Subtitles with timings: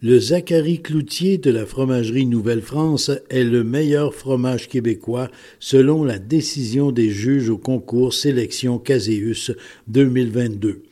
[0.00, 6.92] Le Zachary Cloutier de la fromagerie Nouvelle-France est le meilleur fromage québécois selon la décision
[6.92, 9.50] des juges au concours Sélection Caséus
[9.88, 10.82] 2022.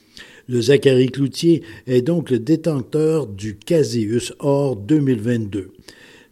[0.48, 5.70] Le Zachary Cloutier est donc le détenteur du Caséus Or 2022.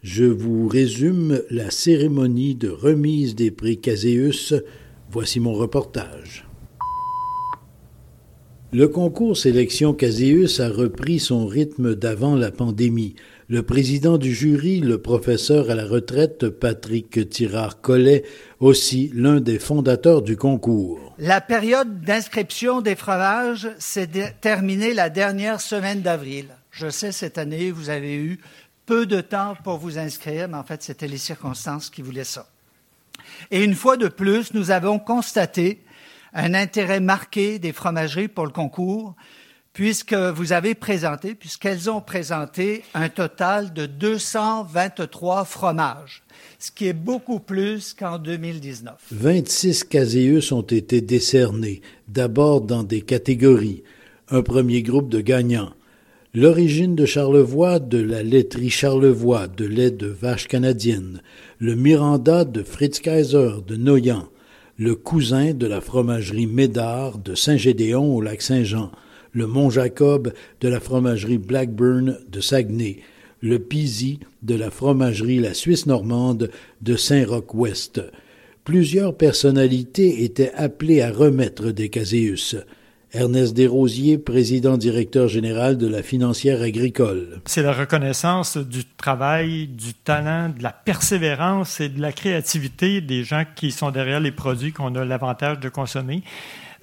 [0.02, 4.52] Je vous résume la cérémonie de remise des prix Caséus.
[5.12, 6.44] Voici mon reportage.
[8.74, 13.14] Le concours Sélection Caséus a repris son rythme d'avant la pandémie.
[13.46, 18.24] Le président du jury, le professeur à la retraite Patrick Tirard-Collet,
[18.58, 21.14] aussi l'un des fondateurs du concours.
[21.18, 26.46] La période d'inscription des fromages s'est terminée la dernière semaine d'avril.
[26.72, 28.40] Je sais, cette année, vous avez eu
[28.86, 32.48] peu de temps pour vous inscrire, mais en fait, c'était les circonstances qui voulaient ça.
[33.52, 35.78] Et une fois de plus, nous avons constaté
[36.34, 39.14] un intérêt marqué des fromageries pour le concours,
[39.72, 46.22] puisque vous avez présenté, puisqu'elles ont présenté un total de 223 fromages,
[46.58, 48.94] ce qui est beaucoup plus qu'en 2019.
[49.10, 53.82] 26 caséus ont été décernés, d'abord dans des catégories.
[54.30, 55.72] Un premier groupe de gagnants.
[56.34, 61.20] L'origine de Charlevoix de la laiterie Charlevoix de lait de vache canadienne.
[61.58, 64.28] Le Miranda de Fritz Kaiser de Noyan
[64.76, 68.90] le cousin de la fromagerie Médard de Saint-Gédéon au lac Saint-Jean,
[69.32, 72.98] le Mont-Jacob de la fromagerie Blackburn de Saguenay,
[73.40, 76.50] le Pizy de la fromagerie La Suisse normande
[76.82, 78.00] de Saint-Roch-Ouest.
[78.64, 82.56] Plusieurs personnalités étaient appelées à remettre des caséus.
[83.14, 87.40] Ernest Desrosiers, président directeur général de la financière agricole.
[87.46, 93.22] C'est la reconnaissance du travail, du talent, de la persévérance et de la créativité des
[93.22, 96.24] gens qui sont derrière les produits qu'on a l'avantage de consommer.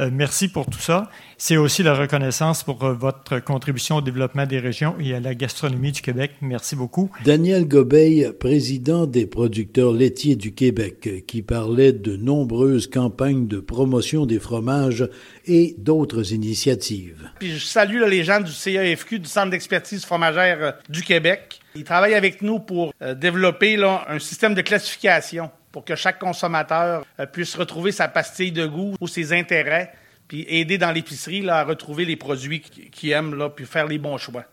[0.01, 1.11] Euh, merci pour tout ça.
[1.37, 5.35] C'est aussi la reconnaissance pour euh, votre contribution au développement des régions et à la
[5.35, 6.31] gastronomie du Québec.
[6.41, 7.11] Merci beaucoup.
[7.23, 14.25] Daniel Gobeil, président des producteurs laitiers du Québec, qui parlait de nombreuses campagnes de promotion
[14.25, 15.07] des fromages
[15.45, 17.29] et d'autres initiatives.
[17.39, 21.59] Puis je salue les gens du CAFQ, du Centre d'expertise fromagère euh, du Québec.
[21.75, 27.05] Ils travaillent avec nous pour développer là, un système de classification pour que chaque consommateur
[27.19, 29.91] euh, puisse retrouver sa pastille de goût ou ses intérêts,
[30.27, 34.17] puis aider dans l'épicerie à retrouver les produits qu'il aime, là, puis faire les bons
[34.17, 34.45] choix.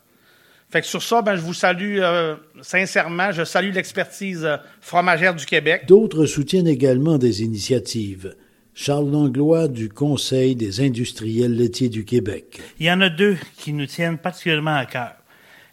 [0.71, 3.33] Fait que sur ça, ben, je vous salue euh, sincèrement.
[3.33, 5.85] Je salue l'expertise euh, fromagère du Québec.
[5.87, 8.35] D'autres soutiennent également des initiatives.
[8.75, 12.61] Charles Langlois du Conseil des industriels laitiers du Québec.
[12.79, 15.18] Il y en a deux qui nous tiennent particulièrement à cœur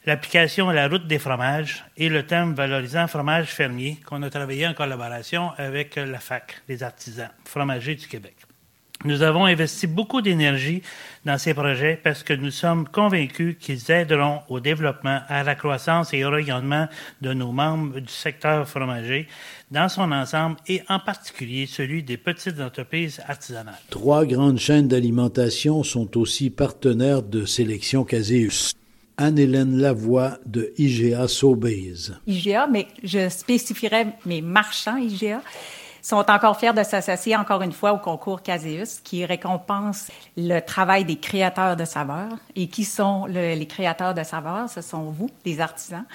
[0.05, 4.67] l'application à la route des fromages et le thème valorisant fromage fermier qu'on a travaillé
[4.67, 8.35] en collaboration avec la FAC, les artisans fromagers du Québec.
[9.03, 10.81] Nous avons investi beaucoup d'énergie
[11.25, 16.13] dans ces projets parce que nous sommes convaincus qu'ils aideront au développement, à la croissance
[16.13, 16.87] et au rayonnement
[17.21, 19.27] de nos membres du secteur fromager
[19.69, 23.75] dans son ensemble et en particulier celui des petites entreprises artisanales.
[23.89, 28.73] Trois grandes chaînes d'alimentation sont aussi partenaires de Sélection Caséus.
[29.17, 32.11] Anne-Hélène Lavoie de IGA Sobeys.
[32.27, 35.41] IGA, mais je spécifierais mes marchands IGA
[36.05, 41.03] sont encore fiers de s'associer encore une fois au concours Caseus qui récompense le travail
[41.03, 42.37] des créateurs de saveurs.
[42.55, 44.69] Et qui sont les créateurs de saveurs?
[44.69, 46.05] Ce sont vous, les artisans,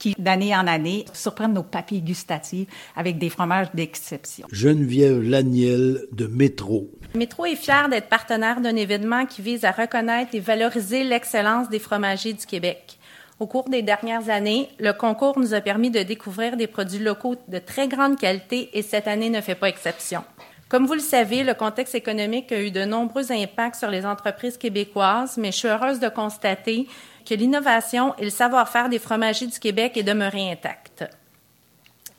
[0.00, 2.66] qui, d'année en année, surprennent nos papilles gustatives
[2.96, 4.48] avec des fromages d'exception.
[4.50, 6.90] Geneviève Laniel de Métro.
[7.14, 11.78] Métro est fier d'être partenaire d'un événement qui vise à reconnaître et valoriser l'excellence des
[11.78, 12.98] fromagers du Québec.
[13.38, 17.36] Au cours des dernières années, le concours nous a permis de découvrir des produits locaux
[17.48, 20.24] de très grande qualité et cette année ne fait pas exception.
[20.68, 24.56] Comme vous le savez, le contexte économique a eu de nombreux impacts sur les entreprises
[24.56, 26.86] québécoises, mais je suis heureuse de constater
[27.24, 31.04] que l'innovation et le savoir-faire des fromagers du Québec est demeuré intact.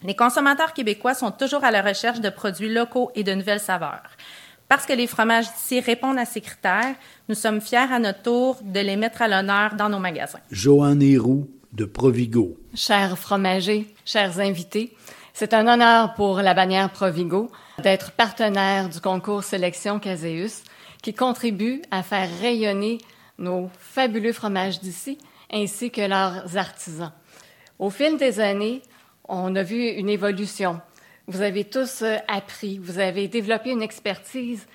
[0.04, 4.10] Les consommateurs québécois sont toujours à la recherche de produits locaux et de nouvelles saveurs.
[4.68, 6.96] Parce que les fromages d'ici répondent à ces critères,
[7.30, 10.40] nous sommes fiers à notre tour de les mettre à l'honneur dans nos magasins.
[10.50, 12.58] Joanne Héroux de Provigo.
[12.74, 14.96] Chers fromagers, chers invités,
[15.34, 17.52] c'est un honneur pour la bannière Provigo
[17.84, 20.64] d'être partenaire du concours Sélection Caséus
[21.02, 23.00] qui contribue à faire rayonner
[23.42, 25.18] nos fabuleux fromages d'ici
[25.52, 27.12] ainsi que leurs artisans.
[27.80, 28.82] Au fil des années,
[29.28, 30.80] on a vu une évolution.
[31.28, 34.66] Vous avez tous euh, appris, vous avez développé une expertise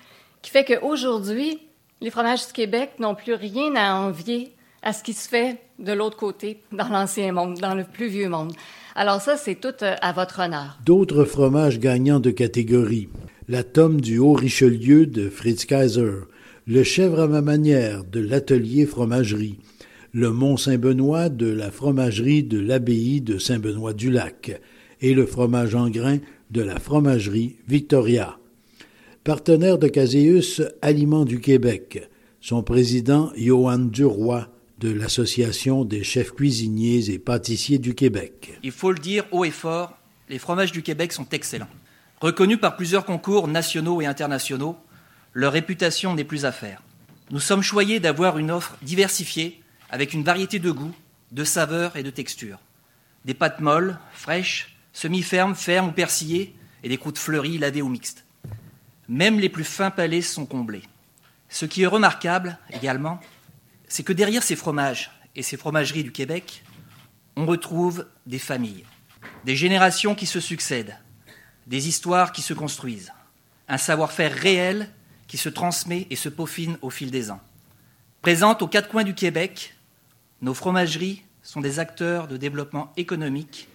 [0.41, 1.59] qui fait qu'aujourd'hui,
[2.01, 4.53] les fromages du Québec n'ont plus rien à envier
[4.83, 8.29] à ce qui se fait de l'autre côté, dans l'ancien monde, dans le plus vieux
[8.29, 8.53] monde.
[8.95, 10.77] Alors ça, c'est tout euh, à votre honneur.
[10.85, 13.09] D'autres fromages gagnants de catégorie.
[13.47, 16.23] La tome du Haut-Richelieu de Fritz Kaiser,
[16.67, 19.57] le chèvre à ma manière de l'atelier fromagerie,
[20.11, 24.59] le Mont-Saint-Benoît de la fromagerie de l'abbaye de Saint-Benoît-du-Lac
[24.99, 26.19] et le fromage en grains
[26.51, 28.37] de la fromagerie Victoria.
[29.23, 32.09] Partenaire de Caséus Aliments du Québec,
[32.41, 34.49] son président Johan Duroy
[34.79, 38.59] de l'Association des chefs cuisiniers et pâtissiers du Québec.
[38.61, 39.97] Il faut le dire haut et fort,
[40.27, 41.69] les fromages du Québec sont excellents.
[42.19, 44.75] Reconnus par plusieurs concours nationaux et internationaux,
[45.37, 46.81] leur réputation n'est plus à faire.
[47.29, 49.61] Nous sommes choyés d'avoir une offre diversifiée
[49.91, 50.95] avec une variété de goûts,
[51.31, 52.57] de saveurs et de textures.
[53.23, 58.25] Des pâtes molles, fraîches, semi-fermes, fermes ou persillées, et des croûtes fleuries, lavées ou mixtes.
[59.09, 60.81] Même les plus fins palais sont comblés.
[61.49, 63.19] Ce qui est remarquable également,
[63.87, 66.63] c'est que derrière ces fromages et ces fromageries du Québec,
[67.35, 68.85] on retrouve des familles,
[69.45, 70.97] des générations qui se succèdent,
[71.67, 73.13] des histoires qui se construisent,
[73.67, 74.89] un savoir-faire réel
[75.27, 77.41] qui se transmet et se peaufine au fil des ans.
[78.21, 79.75] Présentes aux quatre coins du Québec,
[80.41, 83.67] nos fromageries sont des acteurs de développement économique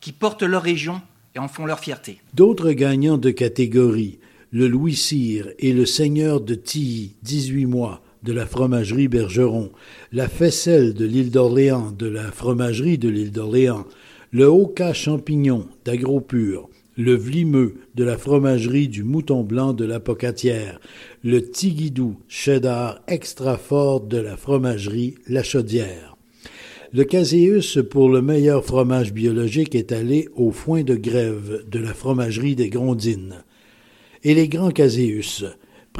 [0.00, 1.00] qui portent leur région
[1.34, 2.20] et en font leur fierté.
[2.34, 4.18] D'autres gagnants de catégorie,
[4.50, 9.70] le Louis Cyr et le Seigneur de Tilly, 18 mois, de la fromagerie Bergeron,
[10.12, 13.86] la Faisselle de l'île d'Orléans, de la fromagerie de l'île d'Orléans,
[14.30, 20.80] le Haut-Cas Champignon d'Agropur, le Vlimeux de la fromagerie du Mouton Blanc de la Pocatière,
[21.22, 26.16] le Tigidou cheddar extra fort de la fromagerie La Chaudière.
[26.92, 31.94] Le Caséus pour le meilleur fromage biologique est allé au foin de grève de la
[31.94, 33.44] fromagerie des Grondines.
[34.24, 35.44] Et les grands Caséus,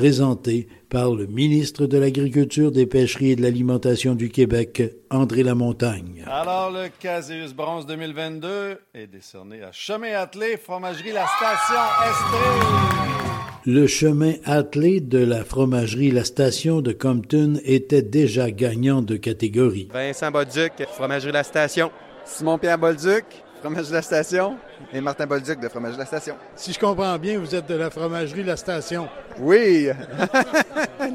[0.00, 6.24] présentés par le ministre de l'Agriculture, des Pêcheries et de l'Alimentation du Québec, André Lamontagne.
[6.26, 13.66] Alors, le Caséus Bronze 2022 est décerné à Chemin Attelé, Fromagerie La Station Estrée.
[13.66, 19.90] Le chemin attelé de la fromagerie La Station de Compton était déjà gagnant de catégorie.
[19.92, 21.90] Vincent Bolduc, Fromagerie La Station.
[22.24, 23.24] Simon-Pierre Bolduc,
[23.60, 24.56] Fromagerie La Station.
[24.92, 26.34] Et Martin Bolduc de Fromagerie La Station.
[26.56, 29.08] Si je comprends bien, vous êtes de la fromagerie La Station.
[29.38, 29.88] Oui!
[31.00, 31.12] les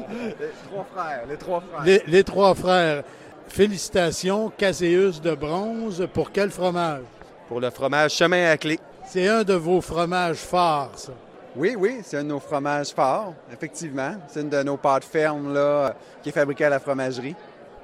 [0.68, 1.84] trois frères, les trois frères.
[1.84, 3.02] Les, les trois frères.
[3.48, 6.06] Félicitations, Caséus de bronze.
[6.12, 7.02] Pour quel fromage?
[7.48, 8.78] Pour le fromage Chemin Attelé.
[9.06, 11.12] C'est un de vos fromages forts, ça.
[11.56, 14.16] Oui, oui, c'est un de nos fromages forts, effectivement.
[14.28, 17.34] C'est une de nos pâtes fermes là, qui est fabriquée à la fromagerie.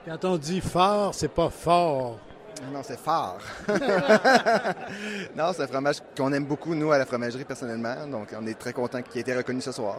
[0.05, 2.19] Quand on dit fort, c'est pas fort.
[2.71, 3.39] Non, c'est fort.
[5.37, 8.07] non, c'est un fromage qu'on aime beaucoup, nous, à la fromagerie, personnellement.
[8.07, 9.97] Donc, on est très content qu'il ait été reconnu ce soir.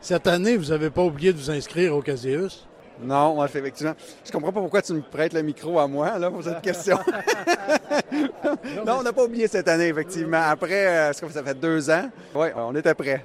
[0.00, 2.66] Cette année, vous n'avez pas oublié de vous inscrire au Caséus?
[3.02, 3.94] Non, effectivement.
[4.24, 6.98] Je comprends pas pourquoi tu me prêtes le micro à moi, là, pour cette question.
[8.86, 10.42] non, on n'a pas oublié cette année, effectivement.
[10.42, 13.24] Après, euh, ce que ça fait deux ans, oui, on était prêts.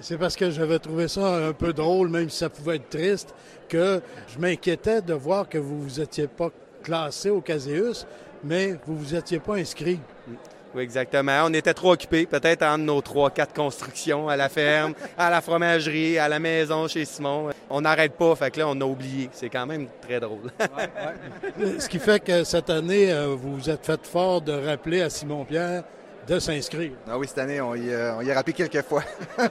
[0.00, 3.34] C'est parce que j'avais trouvé ça un peu drôle, même si ça pouvait être triste,
[3.68, 6.50] que je m'inquiétais de voir que vous vous étiez pas
[6.84, 8.06] classé au Caséus,
[8.44, 9.98] mais vous vous étiez pas inscrit.
[10.74, 11.44] Oui, exactement.
[11.46, 15.40] On était trop occupés, peut-être entre nos trois, quatre constructions, à la ferme, à la
[15.40, 17.50] fromagerie, à la maison chez Simon.
[17.70, 19.30] On n'arrête pas, fait que là, on a oublié.
[19.32, 20.50] C'est quand même très drôle.
[21.78, 25.10] Ce qui fait que cette année, euh, vous vous êtes fait fort de rappeler à
[25.10, 25.84] Simon-Pierre
[26.26, 26.92] de s'inscrire.
[27.08, 29.04] Ah oui, cette année, on y, on y a rappelé quelques fois.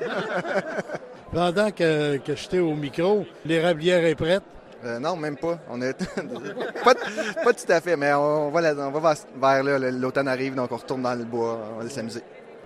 [1.31, 4.43] Pendant que, que j'étais au micro, l'érablière est prête.
[4.85, 5.59] Euh, non, même pas.
[5.69, 5.93] On est
[6.83, 6.95] pas,
[7.43, 9.91] pas, tout à fait, mais on, va, là, on va vers là.
[9.91, 12.21] L'automne arrive, donc on retourne dans le bois, on va s'amuser.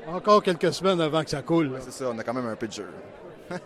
[0.07, 1.67] Encore quelques semaines avant que ça coule.
[1.67, 2.88] Ouais, c'est ça, on a quand même un peu de jeu.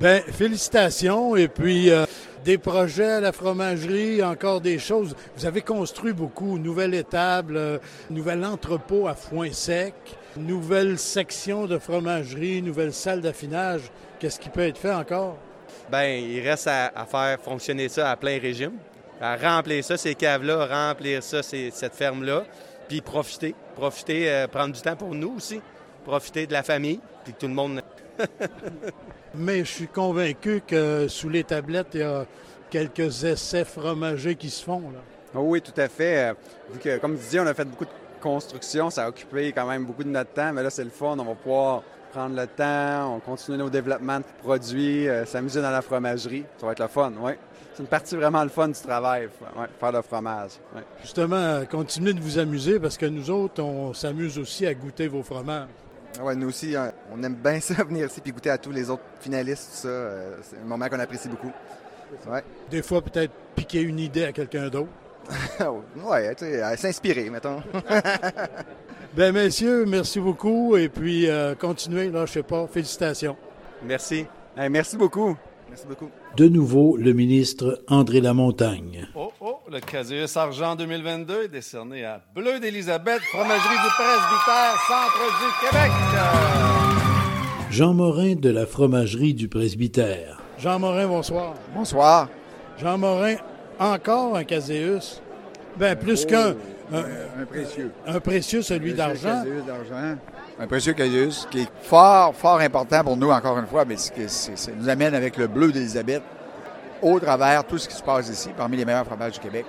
[0.00, 1.36] ben, félicitations.
[1.36, 2.06] Et puis, euh,
[2.44, 5.16] des projets à la fromagerie, encore des choses.
[5.36, 6.58] Vous avez construit beaucoup.
[6.58, 7.78] Nouvelle étable, euh,
[8.10, 9.94] nouvel entrepôt à foin sec,
[10.36, 13.90] nouvelle section de fromagerie, nouvelle salle d'affinage.
[14.18, 15.38] Qu'est-ce qui peut être fait encore?
[15.90, 18.72] Ben il reste à, à, faire fonctionner ça à plein régime,
[19.20, 22.44] à remplir ça, ces caves-là, remplir ça, ces, cette ferme-là,
[22.88, 25.60] puis profiter, profiter, euh, prendre du temps pour nous aussi,
[26.04, 27.80] profiter de la famille, puis tout le monde.
[29.34, 32.24] Mais je suis convaincu que sous les tablettes, il y a
[32.70, 34.90] quelques essais fromagers qui se font.
[34.92, 35.00] Là.
[35.34, 36.34] Oh oui, tout à fait.
[36.70, 37.90] Vu que, comme tu dis, on a fait beaucoup de
[38.20, 41.16] construction, ça a occupé quand même beaucoup de notre temps, mais là, c'est le fun,
[41.18, 41.82] on va pouvoir
[42.14, 46.44] prendre le temps, on continue nos développements de produits, euh, s'amuser dans la fromagerie.
[46.58, 47.32] Ça va être le fun, oui.
[47.74, 50.52] C'est une partie vraiment le fun du travail, ouais, faire le fromage.
[50.74, 50.82] Ouais.
[51.02, 55.24] Justement, continuez de vous amuser parce que nous autres, on s'amuse aussi à goûter vos
[55.24, 55.66] fromages.
[56.22, 58.88] Ouais, nous aussi, hein, on aime bien ça, venir ici puis goûter à tous les
[58.88, 59.88] autres finalistes, tout ça.
[59.88, 61.50] Euh, c'est un moment qu'on apprécie beaucoup.
[62.30, 62.44] Ouais.
[62.70, 64.90] Des fois, peut-être piquer une idée à quelqu'un d'autre.
[65.96, 67.60] ouais, tu sais, s'inspirer, mettons.
[69.16, 70.76] ben, messieurs, merci beaucoup.
[70.76, 72.66] Et puis, euh, continuez, là, je sais pas.
[72.66, 73.36] Félicitations.
[73.84, 74.26] Merci.
[74.70, 75.36] merci beaucoup.
[75.68, 76.10] Merci beaucoup.
[76.36, 79.08] De nouveau, le ministre André Lamontagne.
[79.14, 85.20] Oh, oh, le Caseus Argent 2022 est décerné à Bleu d'Élisabeth, Fromagerie du Presbytère, Centre
[85.40, 85.90] du Québec.
[87.70, 90.40] Jean Morin de la Fromagerie du Presbytère.
[90.58, 91.54] Jean Morin, bonsoir.
[91.74, 92.28] Bonsoir.
[92.80, 93.34] Jean Morin,
[93.78, 95.20] encore un Caséus.
[95.76, 96.54] Ben, plus qu'un.
[96.92, 97.90] Un, précieux.
[98.06, 99.42] Un précieux, celui d'argent.
[99.66, 100.16] d'argent.
[100.58, 104.70] Un précieux Caséus qui est fort, fort important pour nous, encore une fois, mais ça
[104.76, 106.22] nous amène avec le bleu d'Élisabeth
[107.02, 109.66] au travers tout ce qui se passe ici, parmi les meilleurs fromages du Québec.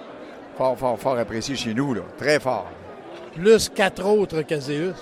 [0.57, 2.01] Fort, fort, fort apprécié chez nous, là.
[2.17, 2.69] Très fort.
[3.34, 4.95] Plus quatre autres Caséus.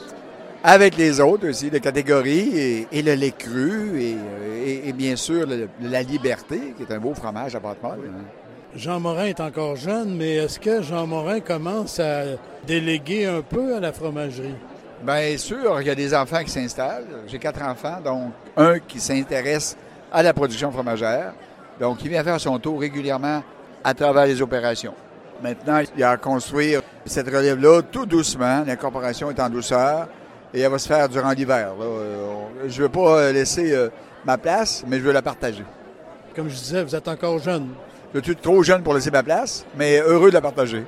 [0.63, 5.45] Avec les autres aussi, de catégorie, et, le lait cru, et, bien sûr
[5.81, 7.99] la liberté, qui est un beau fromage à pâte molle.
[8.75, 12.23] Jean Morin est encore jeune, mais est-ce que Jean Morin commence à
[12.65, 14.55] déléguer un peu à la fromagerie?
[15.03, 17.05] Bien sûr, il y a des enfants qui s'installent.
[17.27, 19.77] J'ai quatre enfants, donc un qui s'intéresse
[20.11, 21.33] à la production fromagère.
[21.79, 23.43] Donc, il vient faire son tour régulièrement
[23.83, 24.95] à travers les opérations.
[25.41, 28.63] Maintenant, il a à construire cette relève-là tout doucement.
[28.65, 30.07] L'incorporation est en douceur
[30.51, 31.73] et elle va se faire durant l'hiver.
[32.67, 33.89] Je ne veux pas laisser euh,
[34.25, 35.65] ma place, mais je veux la partager.
[36.35, 37.67] Comme je disais, vous êtes encore jeune.
[38.13, 40.83] Je suis trop jeune pour laisser ma place, mais heureux de la partager.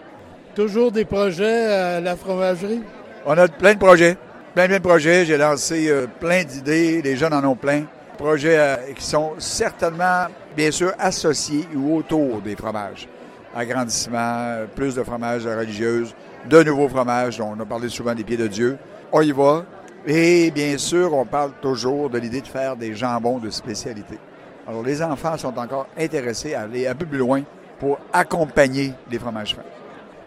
[0.53, 2.81] Toujours des projets à la fromagerie?
[3.25, 4.15] On a plein de projets.
[4.53, 5.25] Plein, plein de projets.
[5.25, 7.01] J'ai lancé euh, plein d'idées.
[7.01, 7.85] Les jeunes en ont plein.
[8.17, 13.07] Projets euh, qui sont certainement, bien sûr, associés ou autour des fromages.
[13.55, 16.13] Agrandissement, plus de fromages religieuses,
[16.47, 17.41] de nouveaux fromages.
[17.41, 18.77] On a parlé souvent des pieds de Dieu.
[19.11, 19.65] On y va.
[20.05, 24.19] Et bien sûr, on parle toujours de l'idée de faire des jambons de spécialité.
[24.67, 27.41] Alors, les enfants sont encore intéressés à aller un peu plus loin
[27.79, 29.61] pour accompagner les fromages fins.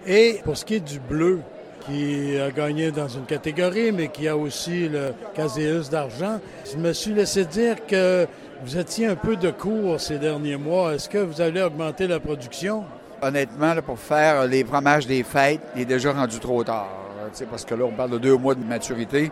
[0.07, 1.41] Et pour ce qui est du bleu,
[1.87, 6.39] qui a gagné dans une catégorie, mais qui a aussi le Caséus d'argent,
[6.71, 8.27] je me suis laissé dire que
[8.63, 10.95] vous étiez un peu de cours ces derniers mois.
[10.95, 12.85] Est-ce que vous allez augmenter la production?
[13.23, 16.89] Honnêtement, pour faire les fromages des fêtes, il est déjà rendu trop tard.
[17.51, 19.31] Parce que là, on parle de deux mois de maturité.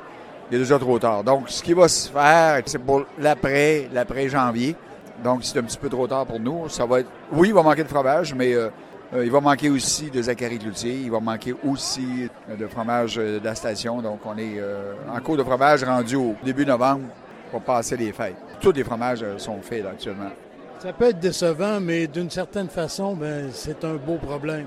[0.50, 1.24] Il est déjà trop tard.
[1.24, 4.76] Donc, ce qui va se faire, c'est pour l'après, l'après-janvier.
[5.22, 6.68] Donc, c'est un petit peu trop tard pour nous.
[6.68, 8.68] Ça va être, oui, il va manquer de fromage, mais euh,
[9.14, 11.00] euh, il va manquer aussi de Zachary Cloutier.
[11.04, 14.02] Il va manquer aussi de fromage de la station.
[14.02, 17.06] Donc, on est euh, en cours de fromage rendu au début novembre
[17.50, 18.36] pour passer les fêtes.
[18.60, 20.30] Tous les fromages sont faits là, actuellement.
[20.78, 24.66] Ça peut être décevant, mais d'une certaine façon, ben, c'est un beau problème.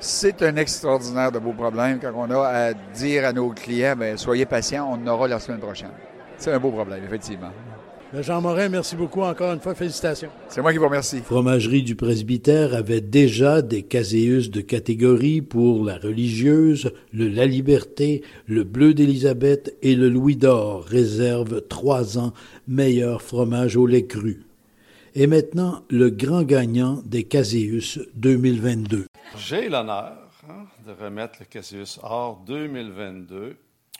[0.00, 4.16] C'est un extraordinaire de beau problème quand on a à dire à nos clients, ben,
[4.16, 5.90] soyez patients, on en aura la semaine prochaine.
[6.36, 7.50] C'est un beau problème, effectivement.
[8.14, 9.74] Jean Morin, merci beaucoup encore une fois.
[9.74, 10.30] Félicitations.
[10.48, 11.20] C'est moi qui vous remercie.
[11.20, 18.22] Fromagerie du Presbytère avait déjà des caséus de catégorie pour la religieuse, le La Liberté,
[18.46, 22.32] le Bleu d'Élisabeth et le Louis d'Or, réserve trois ans
[22.66, 24.42] meilleur fromage au lait cru.
[25.14, 29.04] Et maintenant, le grand gagnant des Caséus 2022.
[29.36, 30.16] J'ai l'honneur
[30.48, 33.56] hein, de remettre le Caséus Or 2022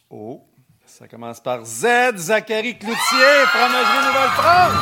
[0.09, 0.41] au
[0.88, 2.97] ça commence par Z, Zachary Cloutier,
[3.49, 4.73] Fromagerie Nouvelle-France.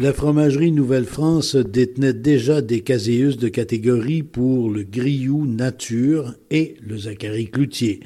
[0.00, 6.98] La Fromagerie Nouvelle-France détenait déjà des caséus de catégorie pour le Grillou Nature et le
[6.98, 8.00] Zachary Cloutier.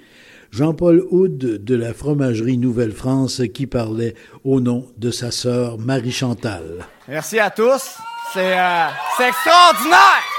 [0.50, 4.14] Jean-Paul Houd de la Fromagerie Nouvelle-France qui parlait
[4.44, 6.84] au nom de sa sœur Marie-Chantal.
[7.08, 7.96] Merci à tous.
[8.34, 8.88] C'est euh,
[9.18, 10.35] extraordinaire!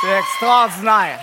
[0.00, 1.18] C'est extraordinaire.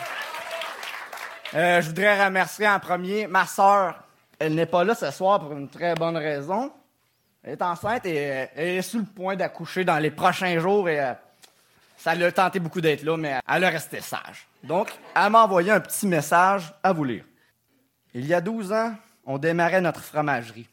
[1.53, 3.95] Euh, je voudrais remercier en premier ma sœur.
[4.37, 6.73] Elle n'est pas là ce soir pour une très bonne raison.
[7.41, 10.89] Elle est enceinte et euh, elle est sous le point d'accoucher dans les prochains jours
[10.89, 11.13] et euh,
[11.95, 14.45] ça lui a tenté beaucoup d'être là, mais elle a resté sage.
[14.61, 17.23] Donc, elle m'a envoyé un petit message à vous lire.
[18.13, 18.93] Il y a 12 ans,
[19.25, 20.67] on démarrait notre fromagerie.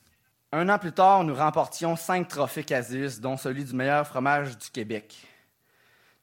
[0.51, 4.71] Un an plus tard, nous remportions cinq trophées Casus, dont celui du meilleur fromage du
[4.71, 5.29] Québec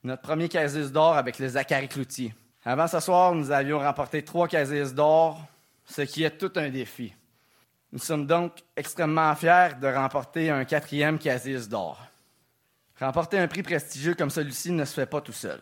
[0.03, 2.33] notre premier Casus d'or avec le Zachary Cloutier.
[2.63, 5.41] Avant ce soir, nous avions remporté trois Casus d'or,
[5.85, 7.13] ce qui est tout un défi.
[7.91, 11.99] Nous sommes donc extrêmement fiers de remporter un quatrième Casus d'or.
[12.99, 15.59] Remporter un prix prestigieux comme celui-ci ne se fait pas tout seul.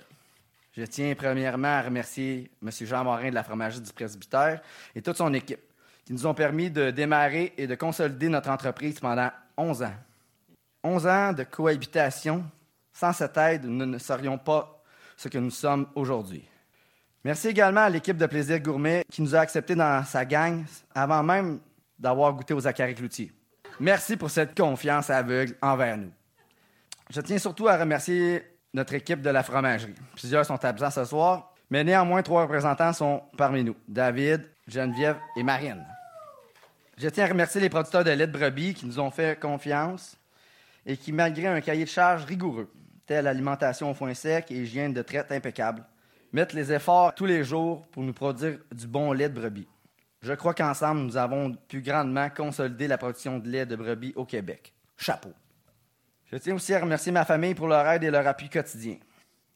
[0.76, 2.70] Je tiens premièrement à remercier M.
[2.72, 4.62] Jean Morin de la fromagerie du presbytère
[4.96, 5.62] et toute son équipe
[6.06, 9.96] qui nous ont permis de démarrer et de consolider notre entreprise pendant 11 ans.
[10.84, 12.46] 11 ans de cohabitation.
[13.00, 14.82] Sans cette aide, nous ne serions pas
[15.16, 16.44] ce que nous sommes aujourd'hui.
[17.24, 21.22] Merci également à l'équipe de Plaisir Gourmet qui nous a acceptés dans sa gang avant
[21.22, 21.60] même
[22.00, 23.32] d'avoir goûté aux acaries cloutiers.
[23.80, 26.12] Merci pour cette confiance aveugle envers nous.
[27.12, 29.94] Je tiens surtout à remercier notre équipe de la fromagerie.
[30.16, 35.44] Plusieurs sont absents ce soir, mais néanmoins trois représentants sont parmi nous, David, Geneviève et
[35.44, 35.86] Marine.
[36.98, 40.18] Je tiens à remercier les producteurs de lait de brebis qui nous ont fait confiance
[40.84, 42.72] et qui, malgré un cahier de charges rigoureux,
[43.08, 45.84] tel alimentation au foin sec et hygiène de traite impeccable,
[46.34, 49.68] mettent les efforts tous les jours pour nous produire du bon lait de brebis.
[50.22, 54.26] Je crois qu'ensemble, nous avons pu grandement consolider la production de lait de brebis au
[54.26, 54.74] Québec.
[54.98, 55.32] Chapeau.
[56.32, 58.98] Je tiens aussi à remercier ma famille pour leur aide et leur appui quotidien.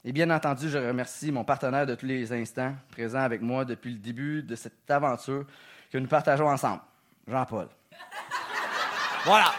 [0.04, 3.92] Et bien entendu, je remercie mon partenaire de tous les instants, présent avec moi depuis
[3.92, 5.46] le début de cette aventure
[5.92, 6.82] que nous partageons ensemble,
[7.28, 7.68] Jean-Paul.
[9.26, 9.52] voilà.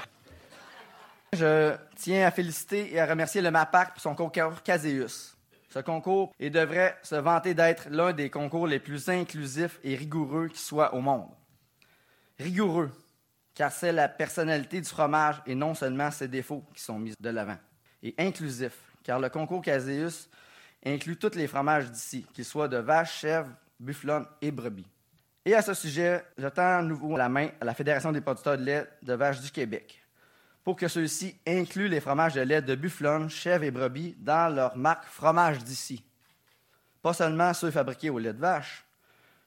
[1.34, 5.34] Je tiens à féliciter et à remercier le MAPAC pour son concours Caseus.
[5.70, 10.60] Ce concours devrait se vanter d'être l'un des concours les plus inclusifs et rigoureux qui
[10.60, 11.30] soit au monde.
[12.38, 12.90] Rigoureux,
[13.54, 17.30] car c'est la personnalité du fromage et non seulement ses défauts qui sont mis de
[17.30, 17.58] l'avant.
[18.02, 20.28] Et inclusif, car le concours Caseus
[20.84, 23.48] inclut tous les fromages d'ici, qu'ils soient de vache, chèvre,
[23.80, 24.86] bufflonne et brebis.
[25.46, 28.58] Et à ce sujet, je tends à nouveau la main à la Fédération des producteurs
[28.58, 30.01] de lait de vache du Québec
[30.64, 34.76] pour que ceux-ci incluent les fromages de lait de bufflonne, chèvre et brebis dans leur
[34.76, 36.04] marque fromage d'ici.
[37.02, 38.84] Pas seulement ceux fabriqués au lait de vache.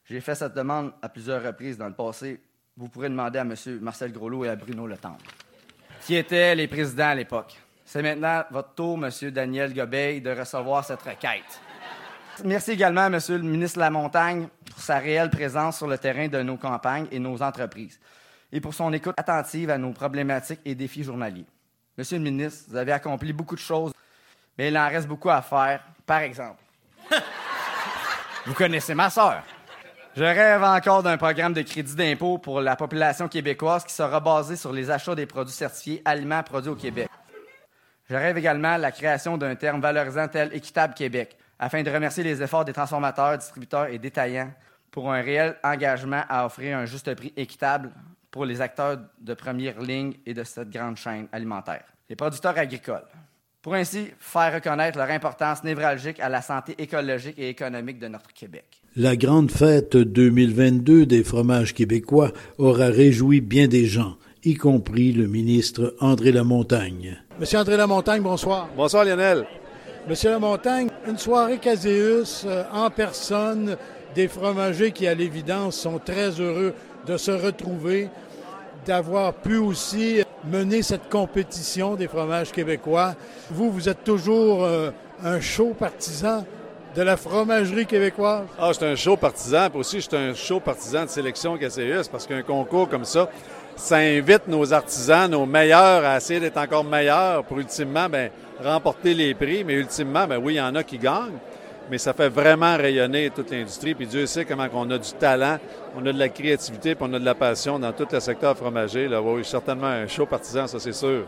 [0.06, 2.42] J'ai fait cette demande à plusieurs reprises dans le passé.
[2.78, 3.56] Vous pourrez demander à M.
[3.82, 5.26] Marcel Groslot et à Bruno Le Temple,
[6.02, 7.58] qui étaient les présidents à l'époque?
[7.86, 9.32] C'est maintenant votre tour, M.
[9.32, 11.62] Daniel Gobeil, de recevoir cette requête.
[12.44, 13.20] Merci également à M.
[13.30, 17.08] le ministre de la Montagne pour sa réelle présence sur le terrain de nos campagnes
[17.12, 17.98] et nos entreprises
[18.52, 21.46] et pour son écoute attentive à nos problématiques et défis journaliers.
[21.98, 23.94] Monsieur le ministre, vous avez accompli beaucoup de choses,
[24.58, 25.82] mais il en reste beaucoup à faire.
[26.06, 26.62] Par exemple,
[28.46, 29.44] vous connaissez ma sœur.
[30.16, 34.56] Je rêve encore d'un programme de crédit d'impôt pour la population québécoise qui sera basé
[34.56, 37.10] sur les achats des produits certifiés aliments produits au Québec.
[38.10, 42.42] Je rêve également la création d'un terme valorisant tel Équitable Québec, afin de remercier les
[42.42, 44.52] efforts des transformateurs, distributeurs et détaillants
[44.92, 47.92] pour un réel engagement à offrir un juste prix équitable
[48.36, 53.06] pour les acteurs de première ligne et de cette grande chaîne alimentaire, les producteurs agricoles,
[53.62, 58.34] pour ainsi faire reconnaître leur importance névralgique à la santé écologique et économique de notre
[58.34, 58.66] Québec.
[58.98, 65.28] La grande fête 2022 des fromages québécois aura réjoui bien des gens, y compris le
[65.28, 67.18] ministre André Lamontagne.
[67.40, 68.68] Monsieur André Lamontagne, bonsoir.
[68.76, 69.46] Bonsoir Lionel.
[70.10, 73.78] Monsieur Lamontagne, une soirée Caséus euh, en personne,
[74.14, 76.74] des fromagers qui, à l'évidence, sont très heureux
[77.06, 78.10] de se retrouver,
[78.86, 83.16] d'avoir pu aussi mener cette compétition des fromages québécois.
[83.50, 84.92] Vous, vous êtes toujours euh,
[85.24, 86.46] un chaud partisan
[86.96, 88.46] de la fromagerie québécoise?
[88.60, 92.08] Ah, suis un chaud partisan, puis aussi je suis un chaud partisan de sélection KCS
[92.12, 93.30] parce qu'un concours comme ça,
[93.76, 98.30] ça invite nos artisans, nos meilleurs à essayer d'être encore meilleurs pour ultimement ben,
[98.64, 99.64] remporter les prix.
[99.64, 101.38] Mais ultimement, ben oui, il y en a qui gagnent,
[101.90, 103.96] mais ça fait vraiment rayonner toute l'industrie.
[103.96, 105.58] Puis Dieu sait comment on a du talent,
[105.96, 108.58] on a de la créativité, puis on a de la passion dans tout le secteur
[108.58, 109.08] fromager.
[109.08, 109.22] Là.
[109.22, 111.26] Oui, certainement un chaud partisan, ça c'est sûr.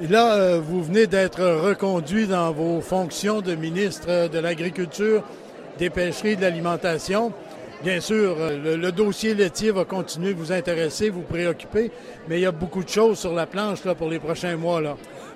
[0.00, 5.22] Et là, euh, vous venez d'être reconduit dans vos fonctions de ministre de l'Agriculture,
[5.78, 7.32] des Pêcheries de l'Alimentation.
[7.82, 11.90] Bien sûr, euh, le, dossier laitier va continuer de vous intéresser, vous préoccuper,
[12.28, 14.82] mais il y a beaucoup de choses sur la planche pour les prochains mois.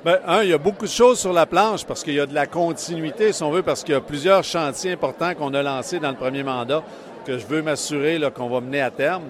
[0.03, 2.25] Bien, un, il y a beaucoup de choses sur la planche parce qu'il y a
[2.25, 5.63] de la continuité, si on veut, parce qu'il y a plusieurs chantiers importants qu'on a
[5.63, 6.83] lancés dans le premier mandat
[7.27, 9.25] que je veux m'assurer qu'on va mener à terme.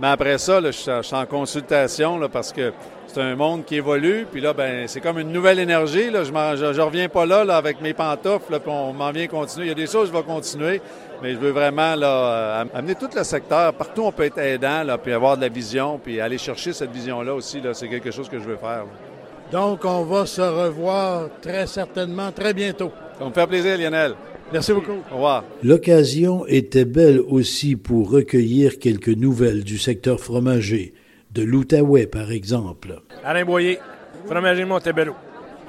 [0.00, 2.72] Mais après ça, là, je, suis en consultation là, parce que
[3.08, 4.24] c'est un monde qui évolue.
[4.30, 6.08] Puis là, ben, c'est comme une nouvelle énergie.
[6.08, 6.22] Là.
[6.22, 9.66] Je reviens pas là, là avec mes pantoufles, puis on m'en vient continuer.
[9.66, 10.80] Il y a des choses, je vais continuer,
[11.20, 13.74] mais je veux vraiment là, euh, amener tout le secteur.
[13.74, 16.92] Partout, on peut être aidant, là, puis avoir de la vision, puis aller chercher cette
[16.92, 17.60] vision-là aussi.
[17.60, 18.84] Là, c'est quelque chose que je veux faire.
[18.84, 19.21] Là.
[19.52, 22.90] Donc, on va se revoir très certainement très bientôt.
[23.18, 24.14] Ça me fait plaisir, Lionel.
[24.50, 25.02] Merci beaucoup.
[25.10, 25.44] Au revoir.
[25.62, 30.94] L'occasion était belle aussi pour recueillir quelques nouvelles du secteur fromager,
[31.32, 33.00] de l'Outaouais par exemple.
[33.22, 33.78] Alain Boyer,
[34.24, 35.14] fromagerie Montebello.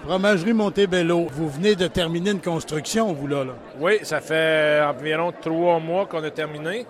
[0.05, 3.55] Fromagerie Montebello, vous venez de terminer une construction, vous là, là.
[3.81, 6.85] Oui, ça fait environ trois mois qu'on a terminé,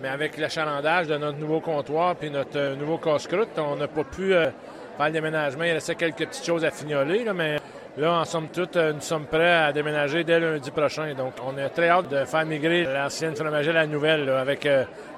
[0.00, 4.04] mais avec l'achalandage de notre nouveau comptoir puis notre euh, nouveau casse-croûte, on n'a pas
[4.04, 4.46] pu euh,
[4.96, 5.64] faire le déménagement.
[5.64, 7.56] Il restait quelques petites choses à fignoler, là, mais
[7.98, 11.12] Là, en somme toute, nous sommes prêts à déménager dès lundi prochain.
[11.12, 14.66] Donc, on a très hâte de faire migrer l'ancienne fromagerie à la nouvelle, avec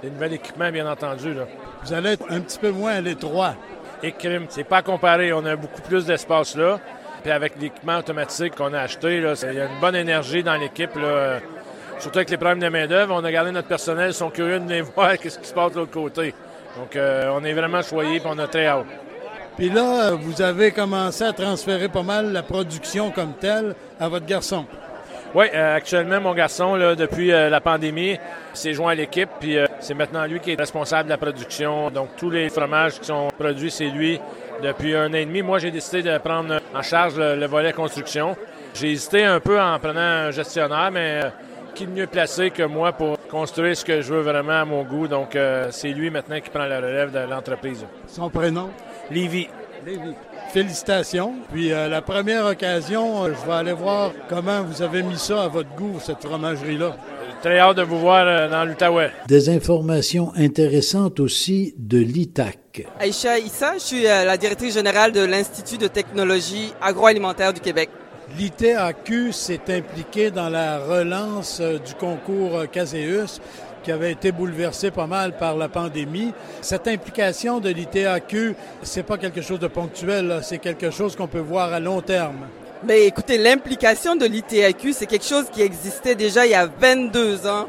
[0.02, 1.36] des nouveaux équipements, bien entendu.
[1.84, 3.54] Vous allez être un petit peu moins à l'étroit.
[4.02, 5.32] Et crime, c'est pas comparé.
[5.32, 6.80] On a beaucoup plus d'espace là.
[7.22, 10.90] Puis avec l'équipement automatique qu'on a acheté, il y a une bonne énergie dans l'équipe.
[12.00, 14.64] Surtout avec les problèmes de main-d'œuvre, on a gardé notre personnel, ils sont curieux de
[14.64, 16.34] venir voir ce qui se passe de l'autre côté.
[16.76, 18.84] Donc, euh, on est vraiment choyés et on a très hâte.
[19.56, 24.26] Puis là, vous avez commencé à transférer pas mal la production comme telle à votre
[24.26, 24.66] garçon.
[25.34, 28.16] Oui, euh, actuellement, mon garçon, depuis euh, la pandémie,
[28.52, 31.90] s'est joint à l'équipe, puis c'est maintenant lui qui est responsable de la production.
[31.90, 34.20] Donc, tous les fromages qui sont produits, c'est lui
[34.62, 35.42] depuis un an et demi.
[35.42, 38.36] Moi, j'ai décidé de prendre en charge le volet construction.
[38.74, 41.20] J'ai hésité un peu en prenant un gestionnaire, mais
[41.74, 44.84] qui est mieux placé que moi pour construire ce que je veux vraiment à mon
[44.84, 45.08] goût.
[45.08, 47.84] Donc, euh, c'est lui maintenant qui prend la relève de l'entreprise.
[48.06, 48.70] Son prénom?
[49.10, 49.48] Lévi.
[49.84, 50.14] Lévi.
[50.52, 51.32] Félicitations.
[51.52, 55.42] Puis euh, la première occasion, euh, je vais aller voir comment vous avez mis ça
[55.42, 56.96] à votre goût, cette fromagerie-là.
[57.42, 59.10] Très hâte de vous voir dans l'Outaouais.
[59.26, 62.86] Des informations intéressantes aussi de l'ITAC.
[63.00, 67.90] Aïcha Issa, je suis la directrice générale de l'Institut de technologie agroalimentaire du Québec.
[68.38, 73.40] L'ITAQ s'est impliqué dans la relance euh, du concours euh, Caseus
[73.82, 76.32] qui avait été bouleversé pas mal par la pandémie.
[76.62, 81.38] Cette implication de l'ITAQ, c'est pas quelque chose de ponctuel, c'est quelque chose qu'on peut
[81.38, 82.46] voir à long terme.
[82.86, 87.46] Mais écoutez, l'implication de l'ITAQ, c'est quelque chose qui existait déjà il y a 22
[87.46, 87.68] ans.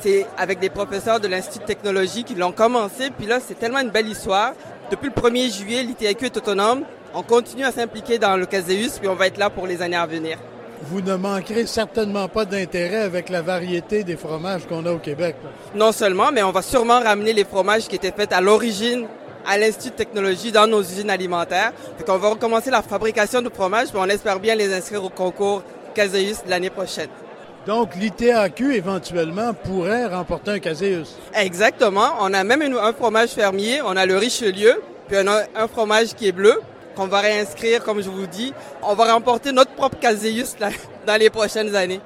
[0.00, 3.80] C'est avec des professeurs de l'Institut de technologie qui l'ont commencé, puis là, c'est tellement
[3.80, 4.52] une belle histoire.
[4.90, 6.84] Depuis le 1er juillet, l'ITAQ est autonome
[7.16, 9.96] on continue à s'impliquer dans le Caseus, puis on va être là pour les années
[9.96, 10.36] à venir.
[10.82, 15.34] Vous ne manquerez certainement pas d'intérêt avec la variété des fromages qu'on a au Québec.
[15.74, 19.06] Non seulement, mais on va sûrement ramener les fromages qui étaient faits à l'origine
[19.46, 21.72] à l'Institut de technologie dans nos usines alimentaires.
[21.98, 25.08] Donc on va recommencer la fabrication de fromages, puis on espère bien les inscrire au
[25.08, 25.62] concours
[25.94, 27.08] Caseus l'année prochaine.
[27.66, 31.16] Donc, l'ITAQ, éventuellement, pourrait remporter un Caseus.
[31.34, 32.10] Exactement.
[32.20, 33.80] On a même un fromage fermier.
[33.82, 36.60] On a le Richelieu, puis on a un fromage qui est bleu
[36.96, 38.52] qu'on va réinscrire, comme je vous dis.
[38.82, 40.56] On va remporter notre propre Caséus
[41.06, 42.00] dans les prochaines années.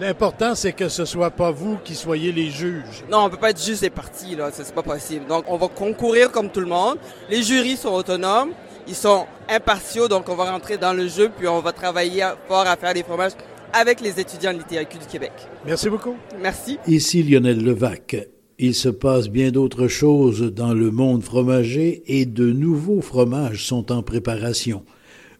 [0.00, 3.04] L'important, c'est que ce soit pas vous qui soyez les juges.
[3.10, 5.26] Non, on peut pas être juge des partis, là, c'est pas possible.
[5.26, 6.98] Donc, on va concourir comme tout le monde.
[7.28, 8.52] Les jurys sont autonomes,
[8.86, 12.66] ils sont impartiaux, donc on va rentrer dans le jeu, puis on va travailler fort
[12.66, 13.32] à faire des fromages
[13.72, 15.32] avec les étudiants de l'ITAQ du Québec.
[15.66, 16.16] Merci beaucoup.
[16.40, 16.78] Merci.
[16.86, 18.16] Ici Lionel Levac.
[18.60, 23.92] Il se passe bien d'autres choses dans le monde fromager et de nouveaux fromages sont
[23.92, 24.82] en préparation.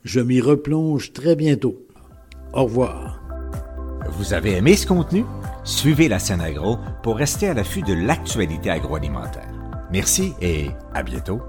[0.05, 1.85] Je m'y replonge très bientôt.
[2.53, 3.21] Au revoir.
[4.13, 5.25] Vous avez aimé ce contenu?
[5.65, 9.53] Suivez la scène agro pour rester à l'affût de l'actualité agroalimentaire.
[9.91, 11.41] Merci et à bientôt.